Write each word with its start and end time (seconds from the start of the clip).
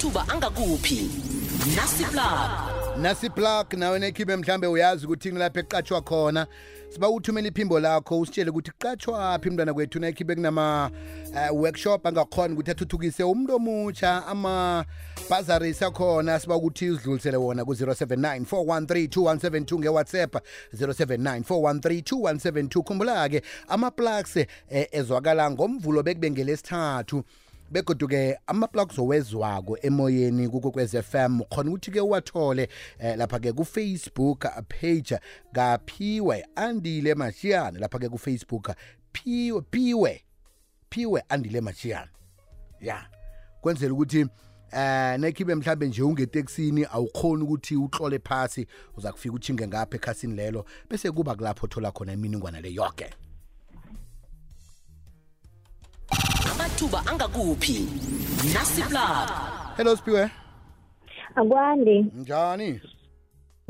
amathuba 0.00 0.28
angakuphi 0.28 1.10
nasiplug 1.76 2.50
nasi 3.02 3.28
plug 3.30 3.74
nawe 3.74 3.98
nekhibe 3.98 4.36
mhlambe 4.36 4.66
uyazi 4.66 5.06
ukuthi 5.06 5.30
lapho 5.30 5.58
eqatshwa 5.60 6.02
khona 6.02 6.46
siba 6.90 7.08
uthumela 7.10 7.48
iphimbo 7.48 7.80
lakho 7.80 8.18
usitshele 8.20 8.50
ukuthi 8.50 8.70
qatshwaphi 8.80 9.50
mntwana 9.50 9.74
kwethu 9.74 9.98
nekhibe 10.00 10.34
kunama 10.34 10.90
uh, 11.32 11.60
workshop 11.60 12.06
angakhona 12.06 12.54
ukuthi 12.54 12.70
athuthukise 12.70 13.22
umuntu 13.24 13.54
omutsha 13.56 14.26
ama-bazaris 14.26 15.82
akhona 15.82 16.40
siba 16.40 16.56
ukuthi 16.56 16.90
uzidlulisele 16.90 17.36
wona 17.36 17.64
ku-079 17.64 18.40
413 18.40 19.78
ngewhatsapp 19.80 20.32
079 20.80 21.40
413 21.44 22.82
khumbula-ke 22.82 23.42
ama-plugs 23.68 24.36
eh, 24.70 24.88
ezwakala 24.92 25.50
ngomvulo 25.50 26.02
bekubengele 26.02 26.56
sithathu 26.56 27.24
begoduke 27.70 28.38
ama-blogs 28.46 28.98
owezwako 28.98 29.78
emoyeni 29.82 30.48
kukokwez 30.48 30.96
FM 30.96 31.40
khona 31.40 31.70
ukuthi-ke 31.70 32.00
uwathole 32.00 32.68
eh, 32.98 33.16
lapha-ke 33.18 33.52
kufacebook 33.52 34.46
page 34.80 35.18
kaphiwe 35.52 36.46
andile 36.54 37.14
mashiyane 37.14 37.78
lapha-ke 37.78 38.08
kufacebook 38.08 38.70
piwe 39.12 39.60
piwe 39.70 40.22
piwe 40.88 41.22
andile 41.28 41.60
mashiyane 41.60 42.10
ya 42.80 42.86
yeah. 42.86 43.08
kwenzela 43.60 43.94
ukuthi 43.94 44.26
eh 44.72 45.12
uh, 45.14 45.20
nekhibe 45.20 45.54
mhlambe 45.54 45.86
nje 45.88 46.02
ungeteksini 46.02 46.84
awukhoni 46.92 47.42
ukuthi 47.42 47.76
uhlole 47.76 48.18
phasi 48.18 48.66
uza 48.96 49.12
kufika 49.12 49.34
uchinge 49.34 49.66
ngapha 49.66 49.96
ekhasini 49.96 50.34
lelo 50.34 50.64
bese 50.90 51.10
kuba 51.10 51.34
kulapho 51.34 51.66
thola 51.66 51.90
khona 51.92 52.12
imininingwana 52.12 52.60
le 52.60 52.72
yonke 52.72 53.10
amathuba 56.82 57.06
angakuphi 57.10 57.88
nasiplug 58.54 59.28
hello 59.76 59.94
siphiwe 59.96 60.30
akwande 61.34 62.00
njani 62.20 62.80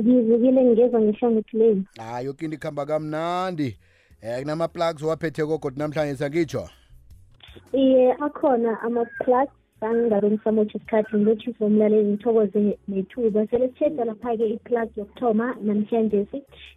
ngivukile 0.00 0.64
ngezwa 0.64 1.00
ngisho 1.00 1.30
ngithi 1.30 1.56
leni 1.56 1.84
hayi 1.96 2.26
yonke 2.26 2.44
into 2.44 2.54
ikuhamba 2.56 2.86
kamnandi 2.86 3.68
um 4.22 4.38
kunama-plugs 4.40 5.02
owaphethe 5.02 5.42
kogodwa 5.48 5.72
namhlanje 5.78 6.16
sangitsho 6.20 6.62
iye 7.82 8.04
akhona 8.26 8.70
ama-plugs 8.86 9.52
sangingarumisa 9.80 10.48
motsha 10.56 10.78
isikhathi 10.78 11.12
ngilotshise 11.16 11.60
umlaleli 11.64 12.08
ngithokoze 12.12 12.58
nethuba 12.88 13.46
sele 13.50 13.68
sitsheda 13.68 14.04
lapha-ke 14.04 14.46
i-plug 14.54 14.88
yokuthoma 14.98 15.46
namhlanje 15.66 16.18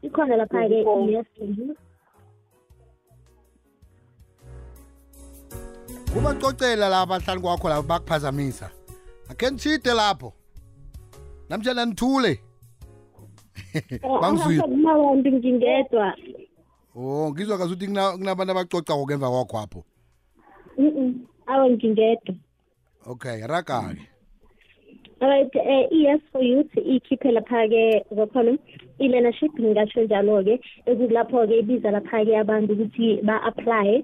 ikhona 0.07 0.33
lapha-ke 0.41 0.77
i-fbu 0.81 1.75
kubacocela 6.13 6.89
la 6.89 7.01
abahlali 7.01 7.41
kwakho 7.41 7.69
la 7.69 7.81
bakuphazamisa 7.81 8.69
akhe 9.29 9.49
nitshide 9.49 9.93
lapho 9.93 10.33
namtshana 11.49 11.85
nithule 11.85 12.39
oh, 14.03 14.19
bangizwile 14.21 14.63
ngingedwa 15.39 16.13
oh 16.95 17.29
ngizwa 17.31 17.57
kazuthi 17.57 17.87
kunabantu 17.87 18.51
abacocako 18.51 18.99
ngokemva 18.99 19.29
kwakho 19.29 19.57
apho 19.59 19.81
Awu 21.51 21.69
ngingedwa 21.71 22.35
okay 23.05 23.47
raga 23.47 23.81
alright 25.23 25.49
um 25.55 25.67
eh, 25.73 25.83
i-yes 25.97 26.19
for 26.33 26.43
youth 26.45 26.73
ikhiphe 26.93 27.27
lapha-ke 27.35 27.81
zokhona 28.19 28.53
i-learnership 29.05 29.51
ngingasho 29.63 29.99
njalo-ke 30.07 30.55
ekulapho-ke 30.91 31.55
ibiza 31.61 31.89
lapha-ke 31.97 32.33
abantu 32.43 32.71
ukuthi 32.75 33.05
ba-aplaye 33.27 33.95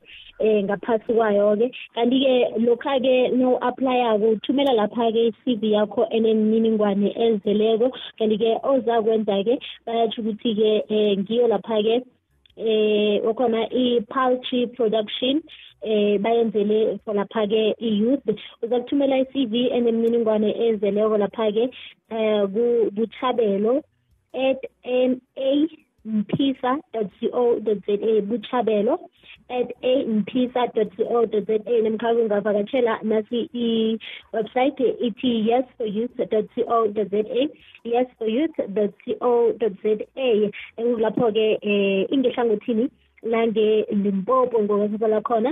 eh, 0.43 0.59
um 0.59 0.61
ngaphasi 0.67 1.09
kwayo-ke 1.17 1.67
kanti-ke 1.95 2.35
lokha-ke 2.67 3.15
no-aplayako 3.41 4.25
uthumela 4.35 4.73
lapha-ke 4.81 5.19
i-cv 5.29 5.61
yakho 5.77 6.01
enemininingwane 6.15 7.07
ezeleko 7.25 7.87
kanti-ke 8.17 8.49
ozakwenza-ke 8.73 9.53
bayatsho 9.87 10.17
ukuthi-ke 10.23 10.69
um 10.97 11.11
ngiyo 11.21 11.45
lapha-ke 11.53 11.95
eh 12.59 13.19
okhona 13.29 13.61
i-poultry 13.81 14.61
production 14.77 15.37
eh 15.93 16.17
bayenzele 16.23 16.79
for 17.05 17.15
lapha-ke 17.19 17.61
i-youth 17.89 18.35
uza 18.63 18.79
kuthumela 18.83 19.15
i-cv 19.23 19.53
enemininingwane 19.77 20.49
ezeleko 20.67 21.15
lapha-ke 21.23 21.65
eh 22.19 22.43
kuchabelo 22.95 23.75
at 24.47 24.59
na 25.09 25.53
mpisa.co.za 26.09 28.21
buchabelo 28.27 28.93
at 29.49 29.67
ampisa.co.za 29.83 31.57
namkha 31.85 32.09
ungavakatshela 32.21 32.97
nasi 33.11 33.39
i-website 33.65 34.83
ithi 35.07 35.31
yesforyouth.co.za 35.49 37.49
yesforyouth.co.za 37.93 39.97
lapho-ke 41.03 41.47
eh 41.73 41.99
ingehlangothini 42.13 42.85
lange-limpopo 43.31 44.55
ngokwasabala 44.63 45.19
khona 45.27 45.51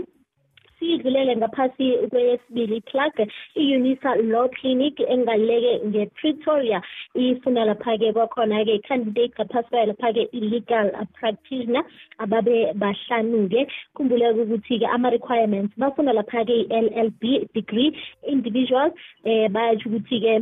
sidlulele 0.80 1.34
ngaphasi 1.36 1.88
kweyesibili 2.14 2.78
plug 2.90 3.16
i-unisa 3.64 4.12
law 4.34 4.48
clinic 4.58 4.96
engaluleke 5.16 5.74
nge-pretoria 5.90 6.80
ifuna 7.24 7.62
lapha-ke 7.70 8.08
kwakhona-ke 8.16 8.76
candidate 8.88 9.34
ngaphasi 9.38 9.70
kwayo 9.70 9.86
lapha-ke 9.92 10.24
i-legal 10.38 10.88
practitioner 11.18 11.84
ababe 12.24 12.58
bahlanu-ke 12.82 13.62
kumbuleka 13.96 14.42
ukuthi-ke 14.44 14.88
ama-requirements 14.96 15.74
bafuna 15.82 16.12
lapha-ke 16.20 16.54
i-l 16.64 16.88
l 17.06 17.10
b 17.22 17.50
degree 17.56 17.92
individual 18.34 18.88
um 19.26 19.50
bayatsho 19.56 19.86
ukuthi-ke 19.90 20.36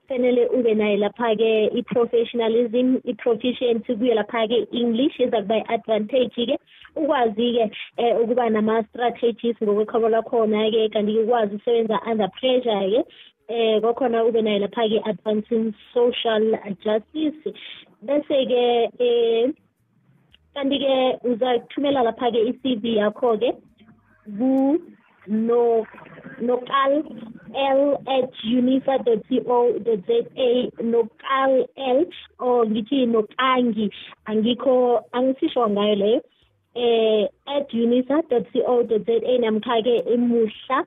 kufanele 0.00 0.46
ube 0.56 0.72
naye 0.80 0.96
lapha-ke 1.04 1.50
i-professionalism 1.78 2.88
i-proficiency 3.12 3.92
kuyo 4.00 4.14
lapha-ke 4.20 4.56
english 4.82 5.16
eza 5.24 5.38
kuba 5.44 5.56
i-advantage-ke 5.60 6.56
ukwazi-ke 7.00 7.64
um 8.02 8.16
ukuba 8.22 8.44
nama-strategies 8.56 9.56
ngokwekhabo 9.62 10.06
lakhona-ke 10.14 10.82
kanti 10.92 11.12
ukwazi 11.24 11.52
ukusebenza 11.56 11.96
under 12.08 12.28
pressure-ke 12.36 13.00
um 13.52 13.76
kwakhona 13.82 14.18
ube 14.28 14.40
nayo 14.44 14.58
lapha-ke 14.64 14.98
advancing 15.10 15.66
social 15.94 16.42
justice 16.84 17.46
bese-ke 18.06 18.64
um 19.00 19.46
kanti-ke 20.54 20.94
uzathumela 21.30 22.00
lapha-ke 22.08 22.38
i-cv 22.50 22.84
yakho-ke 23.00 23.48
nokal 26.44 26.92
l 27.54 27.80
at 28.08 28.32
unifa 28.56 28.94
co 29.04 29.78
za 29.80 30.18
nokal 30.92 31.52
l 31.76 31.98
or 32.38 32.66
ngithi 32.66 33.00
nokangi 33.06 33.86
angikho 34.28 35.04
angisisho 35.12 35.70
ngayo 35.70 35.94
leyo 35.94 36.22
eh 36.74 37.28
@unisa.co.za 37.74 39.20
namkhake 39.40 40.02
emuhla 40.12 40.84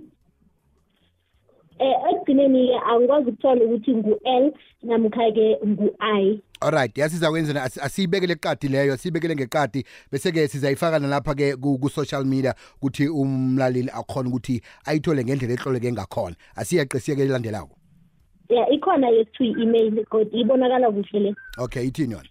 eh 1.80 1.96
ekugcineni 2.10 2.74
angikwazi 2.86 3.30
ukuthola 3.30 3.66
ukuthi 3.66 3.96
ngu 3.96 4.20
L 4.26 4.54
namkha 4.84 5.32
ke 5.32 5.58
ngu 5.68 5.96
I 6.00 6.42
alright 6.64 6.98
yasiza 6.98 7.30
kwenzana 7.30 7.64
asiyibekele 7.64 8.34
eqadi 8.34 8.68
leyo 8.68 8.98
siyibekele 8.98 9.36
ngeqadi 9.36 9.86
bese 10.12 10.32
ke 10.32 10.48
sizayifaka 10.48 11.00
nalapha 11.00 11.36
ke 11.36 11.56
ku 11.56 11.90
social 11.90 12.24
media 12.26 12.54
ukuthi 12.82 13.08
umlaleli 13.10 13.90
akhona 13.90 14.30
ukuthi 14.30 14.62
ayithole 14.88 15.24
ngendlela 15.24 15.54
ehloleke 15.60 15.92
ngakhona 15.92 16.36
asiyeqisiye 16.56 17.18
ke 17.18 17.24
elandelako 17.24 17.76
yeah 18.50 18.68
ikhona 18.72 19.10
yethu 19.10 19.44
i-email 19.44 20.04
kodwa 20.06 20.40
ibonakala 20.40 20.92
kuhle 20.92 21.20
le 21.20 21.32
okay 21.60 21.84
ithini 21.88 22.14
yona 22.16 22.30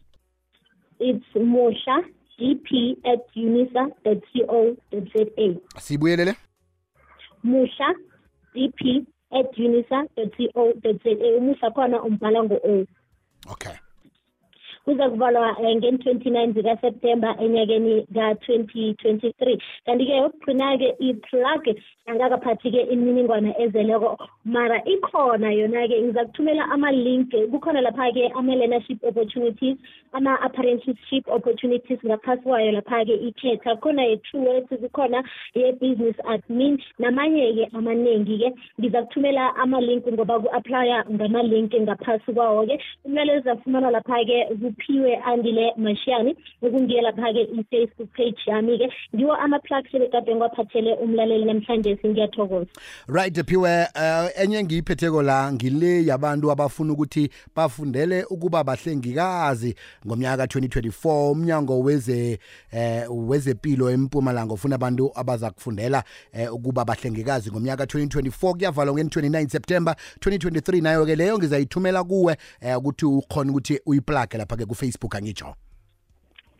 it's 0.98 1.34
mohla 1.36 1.98
dp 2.38 2.68
at 3.04 3.36
unisa 3.36 3.86
co 4.48 4.76
za 4.90 5.80
siyibuyelele 5.80 6.34
muhla 7.42 7.94
dp 8.54 9.04
at 9.32 9.58
unisa 9.58 10.04
co 10.14 10.72
za 10.82 11.14
umuhla 11.36 11.70
khona 11.70 12.02
umbhala 12.02 12.42
ngo-o 12.44 12.84
kuze 14.84 15.08
kuvalwa 15.08 15.48
eh, 15.62 15.76
nge-29 15.76 16.54
zikaseptemba 16.54 17.30
enyakeni 17.44 17.94
ka-2023 18.14 19.58
kanti-ke 19.86 20.14
yokugcina-ke 20.20 20.88
i-plug 21.06 21.64
angakaphathi-ke 22.10 22.80
imininingwana 22.94 23.50
ezeleko 23.64 24.10
mara 24.54 24.78
ikhona 24.94 25.48
yona-ke 25.58 25.96
ngiza 26.02 26.22
kuthumela 26.26 26.64
ama-link 26.74 27.30
kukhona 27.50 27.80
lapha-ke 27.86 28.24
ama-learnership 28.34 28.98
opportunities 29.06 29.78
ama-apprenticeship 30.18 31.24
opportunities 31.30 31.98
ngaphasi 32.08 32.42
kwayo 32.42 32.70
lapha-ke 32.74 33.14
ikhetha 33.28 33.74
kukhona 33.78 34.02
ye-true 34.10 34.40
worth 34.46 34.72
kukhona 34.82 35.22
ye-business 35.54 36.16
admin 36.34 36.74
namanye-ke 36.98 37.68
amaningi-ke 37.78 38.48
ngiza 38.80 39.00
kuthumela 39.06 39.44
ama-link 39.62 40.02
ngoba 40.10 40.40
ku-aplya 40.42 41.04
ngama-link 41.12 41.70
ngaphasi 41.86 42.32
kwawo-ke 42.34 42.74
umyalezo 43.06 43.46
afumana 43.54 43.90
lapha-ke 43.94 44.46
uphiwe 44.78 45.16
andile 45.16 45.72
mashiyani 45.76 46.36
ekungiye 46.62 47.02
lapha-ke 47.02 47.40
i-facebook 47.42 48.10
page 48.16 48.36
yami-ke 48.46 48.92
ngiwo 49.16 49.34
ama-plugs 49.36 49.94
ebekade 49.94 50.32
ngiwaphathele 50.34 50.92
umlaleli 50.94 51.44
namhlanje 51.44 51.96
singiyathokoza 52.02 52.66
right 53.08 53.44
phiwe 53.48 53.80
uh, 53.94 54.02
eh, 54.02 54.30
enye 54.36 54.58
engiyiphetheko 54.58 55.22
la 55.22 55.52
ngile 55.52 56.06
yabantu 56.06 56.50
abafuna 56.50 56.92
ukuthi 56.92 57.28
bafundele 57.56 58.24
ukuba 58.24 58.64
bahlengikazi 58.64 59.76
ngomnyaka 60.06 60.36
ka-2024 60.46 61.30
umnyango 61.30 61.80
weze 61.80 62.38
eh, 62.72 63.02
wezepilo 63.10 63.90
empumalanga 63.90 64.54
ufuna 64.54 64.74
abantu 64.74 65.10
abaza 65.14 65.50
kufundela 65.50 66.02
eh, 66.32 66.54
ukuba 66.54 66.84
bahlengikazi 66.84 67.50
ngomnyaka 67.50 67.84
2024 67.84 68.52
kuyavalwa 68.52 68.94
nge-29 68.94 69.48
september 69.48 69.94
2023 70.20 70.82
nayo-ke 70.82 71.16
leyo 71.16 71.38
ngizayithumela 71.38 72.04
kuwe 72.04 72.36
eh, 72.60 72.78
ukuthi 72.78 73.06
ukhona 73.06 73.50
ukuthi 73.50 73.80
uyiplage 73.86 74.38
lapha 74.38 74.56
ngibe 74.62 74.68
kufacebook 74.68 75.14
angitsho 75.14 75.54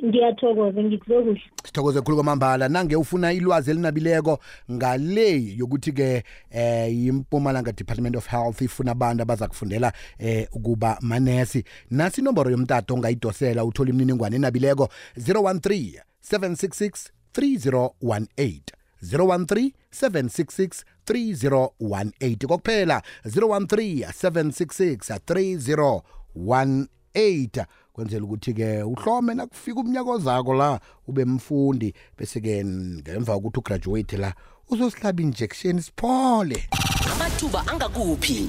ngiyathokoza 0.05 0.83
ngikuzwe 0.83 1.23
kuhle 1.23 1.43
sithokoze 1.65 2.01
khulu 2.01 2.17
kwamambala 2.17 2.69
nange 2.69 2.97
ufuna 2.97 3.33
ilwazi 3.33 3.71
elinabileko 3.71 4.39
ngale 4.71 5.31
yokuthi-ke 5.57 6.25
eh 6.51 6.95
impumalanga 7.07 7.73
department 7.73 8.17
of 8.17 8.27
health 8.29 8.61
ifuna 8.63 8.93
abantu 8.93 9.23
abaza 9.23 9.49
kufundela 9.49 9.93
eh 10.19 10.49
ukuba 10.53 10.99
manesi 11.01 11.65
nasi 11.91 12.21
inomboro 12.21 12.51
yomtato 12.51 12.95
ongayidosela 12.95 13.65
uthola 13.65 13.91
imininingwane 13.91 14.37
enabileko 14.37 14.89
013 15.19 16.01
766 16.31 17.11
3018 17.35 18.61
013 19.03 19.71
766 19.93 20.85
3018 21.07 22.47
kokuphela 22.47 23.03
013 23.25 24.09
766 24.09 25.21
3018 25.27 27.02
8 27.15 27.65
kwenzela 27.93 28.25
ukuthi-ke 28.25 28.83
uhlome 28.83 29.35
nakufika 29.35 29.81
umnyaka 29.81 30.11
ozako 30.11 30.55
la 30.55 30.81
ube 31.09 31.25
mfundi 31.25 31.95
bese-ke 32.19 32.65
ngemva 32.65 33.33
kokuthi 33.35 33.59
ugraduate 33.59 34.17
la 34.17 34.35
uzosihlaba 34.71 35.23
injection 35.23 35.81
siphole 35.81 36.69
amathuba 37.13 37.65
angakuphi 37.73 38.49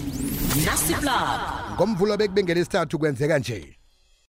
nasiplab 0.65 1.73
ngomvulo 1.75 2.17
bekubengela 2.17 2.59
isithathu 2.61 2.95
kwenzeka 2.99 3.39
nje 3.39 3.82